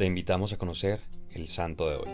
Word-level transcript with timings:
Te 0.00 0.06
invitamos 0.06 0.50
a 0.54 0.56
conocer 0.56 1.02
el 1.30 1.46
santo 1.46 1.86
de 1.90 1.96
hoy. 1.96 2.08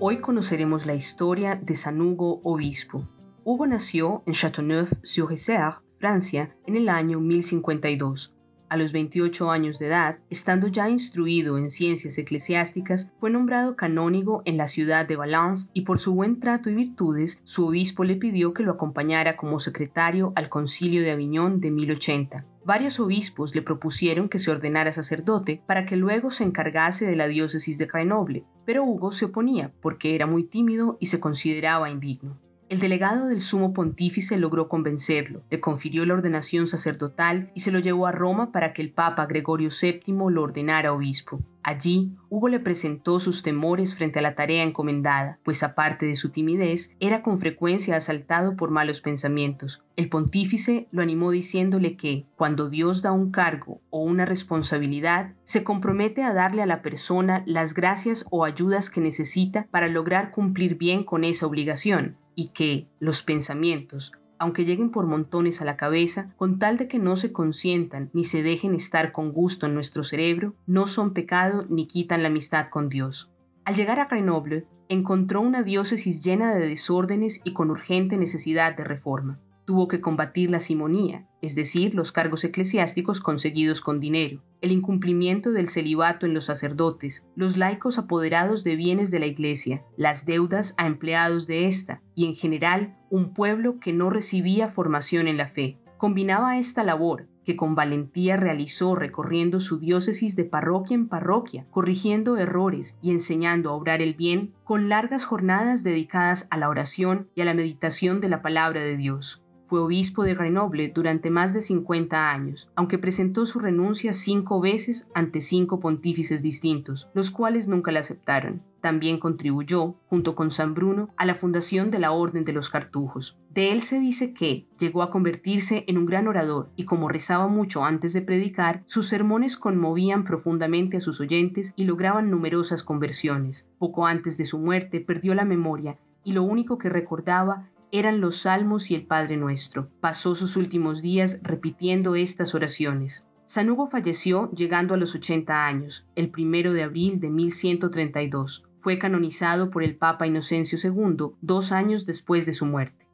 Hoy 0.00 0.16
conoceremos 0.22 0.86
la 0.86 0.94
historia 0.94 1.56
de 1.56 1.76
San 1.76 2.00
Hugo 2.00 2.40
Obispo. 2.44 3.06
Hugo 3.44 3.66
nació 3.66 4.22
en 4.24 4.32
Châteauneuf-sur-Isère, 4.32 5.82
Francia, 5.98 6.56
en 6.66 6.76
el 6.76 6.88
año 6.88 7.20
1052 7.20 8.37
a 8.68 8.76
los 8.76 8.92
28 8.92 9.50
años 9.50 9.78
de 9.78 9.86
edad, 9.86 10.18
estando 10.30 10.68
ya 10.68 10.88
instruido 10.88 11.58
en 11.58 11.70
ciencias 11.70 12.18
eclesiásticas, 12.18 13.12
fue 13.18 13.30
nombrado 13.30 13.76
canónigo 13.76 14.42
en 14.44 14.56
la 14.56 14.68
ciudad 14.68 15.06
de 15.06 15.16
Valence 15.16 15.68
y 15.72 15.82
por 15.82 15.98
su 15.98 16.14
buen 16.14 16.40
trato 16.40 16.70
y 16.70 16.74
virtudes, 16.74 17.40
su 17.44 17.66
obispo 17.66 18.04
le 18.04 18.16
pidió 18.16 18.52
que 18.52 18.62
lo 18.62 18.72
acompañara 18.72 19.36
como 19.36 19.58
secretario 19.58 20.32
al 20.36 20.48
concilio 20.48 21.02
de 21.02 21.10
Aviñón 21.10 21.60
de 21.60 21.70
1080. 21.70 22.44
Varios 22.64 23.00
obispos 23.00 23.54
le 23.54 23.62
propusieron 23.62 24.28
que 24.28 24.38
se 24.38 24.50
ordenara 24.50 24.92
sacerdote 24.92 25.62
para 25.66 25.86
que 25.86 25.96
luego 25.96 26.30
se 26.30 26.44
encargase 26.44 27.06
de 27.06 27.16
la 27.16 27.26
diócesis 27.26 27.78
de 27.78 27.86
Grenoble, 27.86 28.44
pero 28.66 28.84
Hugo 28.84 29.10
se 29.10 29.24
oponía 29.24 29.72
porque 29.80 30.14
era 30.14 30.26
muy 30.26 30.44
tímido 30.44 30.98
y 31.00 31.06
se 31.06 31.20
consideraba 31.20 31.88
indigno. 31.88 32.38
El 32.68 32.80
delegado 32.80 33.28
del 33.28 33.40
sumo 33.40 33.72
pontífice 33.72 34.36
logró 34.36 34.68
convencerlo, 34.68 35.42
le 35.48 35.58
confirió 35.58 36.04
la 36.04 36.12
ordenación 36.12 36.66
sacerdotal 36.66 37.50
y 37.54 37.60
se 37.60 37.72
lo 37.72 37.78
llevó 37.78 38.06
a 38.06 38.12
Roma 38.12 38.52
para 38.52 38.74
que 38.74 38.82
el 38.82 38.92
Papa 38.92 39.24
Gregorio 39.24 39.70
VII 39.70 40.14
lo 40.30 40.42
ordenara 40.42 40.92
obispo. 40.92 41.40
Allí, 41.62 42.12
Hugo 42.28 42.50
le 42.50 42.60
presentó 42.60 43.20
sus 43.20 43.42
temores 43.42 43.94
frente 43.94 44.18
a 44.18 44.22
la 44.22 44.34
tarea 44.34 44.62
encomendada, 44.62 45.38
pues 45.44 45.62
aparte 45.62 46.04
de 46.04 46.14
su 46.14 46.28
timidez, 46.28 46.94
era 47.00 47.22
con 47.22 47.38
frecuencia 47.38 47.96
asaltado 47.96 48.54
por 48.54 48.70
malos 48.70 49.00
pensamientos. 49.00 49.82
El 49.96 50.10
pontífice 50.10 50.88
lo 50.90 51.00
animó 51.00 51.30
diciéndole 51.30 51.96
que, 51.96 52.26
cuando 52.36 52.68
Dios 52.68 53.00
da 53.00 53.12
un 53.12 53.30
cargo 53.30 53.80
o 53.88 54.02
una 54.02 54.26
responsabilidad, 54.26 55.32
se 55.42 55.64
compromete 55.64 56.22
a 56.22 56.34
darle 56.34 56.62
a 56.62 56.66
la 56.66 56.82
persona 56.82 57.42
las 57.46 57.72
gracias 57.72 58.26
o 58.30 58.44
ayudas 58.44 58.90
que 58.90 59.00
necesita 59.00 59.66
para 59.70 59.88
lograr 59.88 60.32
cumplir 60.32 60.76
bien 60.76 61.02
con 61.02 61.24
esa 61.24 61.46
obligación, 61.46 62.16
y 62.38 62.50
que 62.50 62.86
los 63.00 63.24
pensamientos, 63.24 64.12
aunque 64.38 64.64
lleguen 64.64 64.92
por 64.92 65.08
montones 65.08 65.60
a 65.60 65.64
la 65.64 65.76
cabeza, 65.76 66.32
con 66.36 66.60
tal 66.60 66.76
de 66.76 66.86
que 66.86 67.00
no 67.00 67.16
se 67.16 67.32
consientan 67.32 68.10
ni 68.12 68.22
se 68.22 68.44
dejen 68.44 68.76
estar 68.76 69.10
con 69.10 69.32
gusto 69.32 69.66
en 69.66 69.74
nuestro 69.74 70.04
cerebro, 70.04 70.54
no 70.64 70.86
son 70.86 71.14
pecado 71.14 71.66
ni 71.68 71.88
quitan 71.88 72.22
la 72.22 72.28
amistad 72.28 72.68
con 72.70 72.88
Dios. 72.88 73.32
Al 73.64 73.74
llegar 73.74 73.98
a 73.98 74.04
Grenoble, 74.04 74.68
encontró 74.88 75.40
una 75.40 75.64
diócesis 75.64 76.22
llena 76.22 76.54
de 76.54 76.68
desórdenes 76.68 77.40
y 77.42 77.54
con 77.54 77.72
urgente 77.72 78.16
necesidad 78.16 78.76
de 78.76 78.84
reforma 78.84 79.40
tuvo 79.68 79.86
que 79.86 80.00
combatir 80.00 80.50
la 80.50 80.60
simonía, 80.60 81.26
es 81.42 81.54
decir, 81.54 81.94
los 81.94 82.10
cargos 82.10 82.42
eclesiásticos 82.42 83.20
conseguidos 83.20 83.82
con 83.82 84.00
dinero, 84.00 84.42
el 84.62 84.72
incumplimiento 84.72 85.52
del 85.52 85.68
celibato 85.68 86.24
en 86.24 86.32
los 86.32 86.46
sacerdotes, 86.46 87.26
los 87.36 87.58
laicos 87.58 87.98
apoderados 87.98 88.64
de 88.64 88.76
bienes 88.76 89.10
de 89.10 89.18
la 89.18 89.26
Iglesia, 89.26 89.84
las 89.98 90.24
deudas 90.24 90.74
a 90.78 90.86
empleados 90.86 91.46
de 91.46 91.66
ésta 91.66 92.00
y 92.14 92.24
en 92.24 92.34
general 92.34 92.96
un 93.10 93.34
pueblo 93.34 93.78
que 93.78 93.92
no 93.92 94.08
recibía 94.08 94.68
formación 94.68 95.28
en 95.28 95.36
la 95.36 95.48
fe. 95.48 95.78
Combinaba 95.98 96.56
esta 96.56 96.82
labor, 96.82 97.28
que 97.44 97.54
con 97.54 97.74
valentía 97.74 98.38
realizó 98.38 98.94
recorriendo 98.94 99.60
su 99.60 99.78
diócesis 99.78 100.34
de 100.34 100.44
parroquia 100.44 100.94
en 100.94 101.08
parroquia, 101.08 101.66
corrigiendo 101.70 102.38
errores 102.38 102.96
y 103.02 103.10
enseñando 103.10 103.68
a 103.68 103.74
obrar 103.74 104.00
el 104.00 104.14
bien, 104.14 104.54
con 104.64 104.88
largas 104.88 105.26
jornadas 105.26 105.84
dedicadas 105.84 106.48
a 106.50 106.56
la 106.56 106.70
oración 106.70 107.28
y 107.34 107.42
a 107.42 107.44
la 107.44 107.52
meditación 107.52 108.22
de 108.22 108.30
la 108.30 108.40
palabra 108.40 108.80
de 108.80 108.96
Dios. 108.96 109.44
Fue 109.68 109.80
obispo 109.80 110.24
de 110.24 110.34
Grenoble 110.34 110.90
durante 110.94 111.28
más 111.28 111.52
de 111.52 111.60
50 111.60 112.30
años, 112.30 112.70
aunque 112.74 112.96
presentó 112.96 113.44
su 113.44 113.58
renuncia 113.58 114.14
cinco 114.14 114.62
veces 114.62 115.08
ante 115.12 115.42
cinco 115.42 115.78
pontífices 115.78 116.42
distintos, 116.42 117.10
los 117.12 117.30
cuales 117.30 117.68
nunca 117.68 117.92
la 117.92 118.00
aceptaron. 118.00 118.62
También 118.80 119.18
contribuyó, 119.18 119.96
junto 120.08 120.34
con 120.34 120.50
San 120.50 120.72
Bruno, 120.72 121.10
a 121.18 121.26
la 121.26 121.34
fundación 121.34 121.90
de 121.90 121.98
la 121.98 122.12
Orden 122.12 122.46
de 122.46 122.54
los 122.54 122.70
Cartujos. 122.70 123.36
De 123.50 123.70
él 123.70 123.82
se 123.82 124.00
dice 124.00 124.32
que 124.32 124.66
llegó 124.78 125.02
a 125.02 125.10
convertirse 125.10 125.84
en 125.86 125.98
un 125.98 126.06
gran 126.06 126.28
orador 126.28 126.70
y 126.74 126.86
como 126.86 127.10
rezaba 127.10 127.46
mucho 127.46 127.84
antes 127.84 128.14
de 128.14 128.22
predicar, 128.22 128.82
sus 128.86 129.06
sermones 129.06 129.58
conmovían 129.58 130.24
profundamente 130.24 130.96
a 130.96 131.00
sus 131.00 131.20
oyentes 131.20 131.74
y 131.76 131.84
lograban 131.84 132.30
numerosas 132.30 132.82
conversiones. 132.82 133.68
Poco 133.78 134.06
antes 134.06 134.38
de 134.38 134.46
su 134.46 134.58
muerte 134.58 135.00
perdió 135.00 135.34
la 135.34 135.44
memoria 135.44 135.98
y 136.24 136.32
lo 136.32 136.42
único 136.42 136.78
que 136.78 136.88
recordaba 136.88 137.68
eran 137.92 138.20
los 138.20 138.36
salmos 138.36 138.90
y 138.90 138.94
el 138.94 139.06
Padre 139.06 139.36
Nuestro. 139.36 139.90
Pasó 140.00 140.34
sus 140.34 140.56
últimos 140.56 141.02
días 141.02 141.40
repitiendo 141.42 142.14
estas 142.14 142.54
oraciones. 142.54 143.26
San 143.44 143.70
Hugo 143.70 143.86
falleció 143.86 144.50
llegando 144.50 144.92
a 144.92 144.98
los 144.98 145.14
80 145.14 145.64
años, 145.64 146.06
el 146.16 146.30
primero 146.30 146.74
de 146.74 146.82
abril 146.82 147.18
de 147.18 147.30
1132. 147.30 148.66
Fue 148.78 148.98
canonizado 148.98 149.70
por 149.70 149.82
el 149.82 149.96
Papa 149.96 150.26
Inocencio 150.26 150.78
II 150.82 151.34
dos 151.40 151.72
años 151.72 152.04
después 152.04 152.44
de 152.44 152.52
su 152.52 152.66
muerte. 152.66 153.08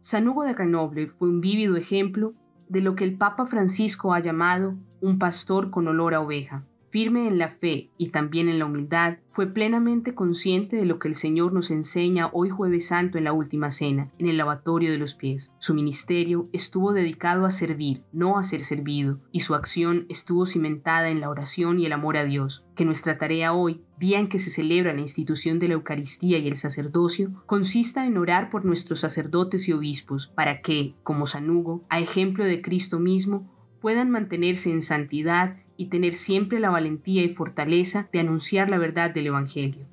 San 0.00 0.28
Hugo 0.28 0.44
de 0.44 0.54
Grenoble 0.54 1.08
fue 1.08 1.28
un 1.28 1.40
vívido 1.40 1.76
ejemplo 1.76 2.34
de 2.68 2.82
lo 2.82 2.94
que 2.94 3.04
el 3.04 3.16
Papa 3.16 3.46
Francisco 3.46 4.12
ha 4.12 4.20
llamado 4.20 4.76
un 5.00 5.18
pastor 5.18 5.70
con 5.70 5.88
olor 5.88 6.14
a 6.14 6.20
oveja. 6.20 6.66
Firme 6.90 7.28
en 7.28 7.38
la 7.38 7.48
fe 7.48 7.88
y 7.98 8.08
también 8.08 8.48
en 8.48 8.58
la 8.58 8.64
humildad, 8.64 9.18
fue 9.28 9.46
plenamente 9.46 10.12
consciente 10.12 10.74
de 10.74 10.86
lo 10.86 10.98
que 10.98 11.06
el 11.06 11.14
Señor 11.14 11.52
nos 11.52 11.70
enseña 11.70 12.30
hoy 12.32 12.50
jueves 12.50 12.88
santo 12.88 13.16
en 13.16 13.22
la 13.22 13.32
última 13.32 13.70
cena, 13.70 14.10
en 14.18 14.26
el 14.26 14.36
lavatorio 14.36 14.90
de 14.90 14.98
los 14.98 15.14
pies. 15.14 15.52
Su 15.58 15.72
ministerio 15.72 16.48
estuvo 16.52 16.92
dedicado 16.92 17.46
a 17.46 17.50
servir, 17.52 18.02
no 18.12 18.38
a 18.38 18.42
ser 18.42 18.64
servido, 18.64 19.20
y 19.30 19.38
su 19.40 19.54
acción 19.54 20.06
estuvo 20.08 20.46
cimentada 20.46 21.10
en 21.10 21.20
la 21.20 21.30
oración 21.30 21.78
y 21.78 21.86
el 21.86 21.92
amor 21.92 22.16
a 22.16 22.24
Dios. 22.24 22.66
Que 22.74 22.84
nuestra 22.84 23.18
tarea 23.18 23.52
hoy, 23.52 23.82
día 24.00 24.18
en 24.18 24.28
que 24.28 24.40
se 24.40 24.50
celebra 24.50 24.92
la 24.92 25.00
institución 25.00 25.60
de 25.60 25.68
la 25.68 25.74
Eucaristía 25.74 26.38
y 26.38 26.48
el 26.48 26.56
sacerdocio, 26.56 27.40
consista 27.46 28.04
en 28.04 28.18
orar 28.18 28.50
por 28.50 28.64
nuestros 28.64 28.98
sacerdotes 28.98 29.68
y 29.68 29.72
obispos, 29.72 30.26
para 30.26 30.60
que, 30.60 30.96
como 31.04 31.26
San 31.26 31.48
Hugo, 31.50 31.84
a 31.88 32.00
ejemplo 32.00 32.44
de 32.44 32.60
Cristo 32.60 32.98
mismo, 32.98 33.48
puedan 33.80 34.10
mantenerse 34.10 34.70
en 34.70 34.82
santidad 34.82 35.56
y 35.80 35.86
tener 35.86 36.12
siempre 36.12 36.60
la 36.60 36.68
valentía 36.68 37.24
y 37.24 37.30
fortaleza 37.30 38.10
de 38.12 38.20
anunciar 38.20 38.68
la 38.68 38.76
verdad 38.76 39.14
del 39.14 39.28
Evangelio. 39.28 39.86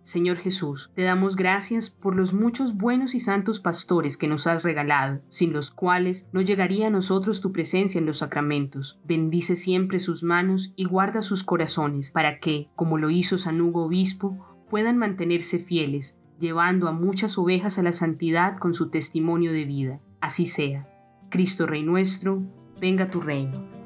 Señor 0.00 0.38
Jesús, 0.38 0.90
te 0.94 1.02
damos 1.02 1.36
gracias 1.36 1.90
por 1.90 2.16
los 2.16 2.32
muchos 2.32 2.78
buenos 2.78 3.14
y 3.14 3.20
santos 3.20 3.60
pastores 3.60 4.16
que 4.16 4.28
nos 4.28 4.46
has 4.46 4.62
regalado, 4.62 5.20
sin 5.28 5.52
los 5.52 5.70
cuales 5.70 6.30
no 6.32 6.40
llegaría 6.40 6.86
a 6.86 6.90
nosotros 6.90 7.42
tu 7.42 7.52
presencia 7.52 7.98
en 7.98 8.06
los 8.06 8.18
sacramentos. 8.18 8.98
Bendice 9.04 9.56
siempre 9.56 9.98
sus 9.98 10.22
manos 10.22 10.72
y 10.74 10.86
guarda 10.86 11.20
sus 11.20 11.44
corazones, 11.44 12.12
para 12.12 12.40
que, 12.40 12.70
como 12.74 12.96
lo 12.96 13.10
hizo 13.10 13.36
San 13.36 13.60
Hugo 13.60 13.84
Obispo, 13.84 14.38
puedan 14.70 14.96
mantenerse 14.96 15.58
fieles, 15.58 16.16
llevando 16.40 16.88
a 16.88 16.92
muchas 16.92 17.36
ovejas 17.36 17.78
a 17.78 17.82
la 17.82 17.92
santidad 17.92 18.56
con 18.56 18.72
su 18.72 18.88
testimonio 18.88 19.52
de 19.52 19.66
vida. 19.66 20.00
Así 20.22 20.46
sea. 20.46 20.88
Cristo 21.28 21.66
Rey 21.66 21.82
nuestro, 21.82 22.42
venga 22.80 23.10
tu 23.10 23.20
reino 23.20 23.76